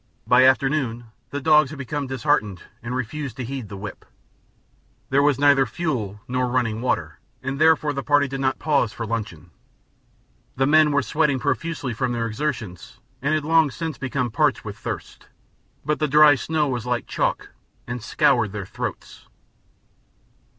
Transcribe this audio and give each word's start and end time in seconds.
By 0.25 0.45
afternoon 0.47 1.11
the 1.29 1.39
dogs 1.39 1.69
had 1.69 1.77
become 1.77 2.07
disheartened 2.07 2.63
and 2.81 2.95
refused 2.95 3.37
to 3.37 3.43
heed 3.45 3.69
the 3.69 3.77
whip. 3.77 4.03
There 5.11 5.21
was 5.21 5.37
neither 5.37 5.67
fuel 5.67 6.21
nor 6.27 6.47
running 6.47 6.81
water, 6.81 7.19
and 7.43 7.61
therefore 7.61 7.93
the 7.93 8.01
party 8.01 8.27
did 8.27 8.39
not 8.39 8.57
pause 8.57 8.91
for 8.91 9.05
luncheon. 9.05 9.51
The 10.55 10.65
men 10.65 10.89
were 10.89 11.03
sweating 11.03 11.37
profusely 11.37 11.93
from 11.93 12.13
their 12.13 12.25
exertions 12.25 12.97
and 13.21 13.35
had 13.35 13.45
long 13.45 13.69
since 13.69 13.99
become 13.99 14.31
parched 14.31 14.65
with 14.65 14.75
thirst, 14.75 15.27
but 15.85 15.99
the 15.99 16.07
dry 16.07 16.33
snow 16.33 16.67
was 16.67 16.87
like 16.87 17.05
chalk 17.05 17.49
and 17.85 18.01
scoured 18.03 18.53
their 18.53 18.65
throats. 18.65 19.27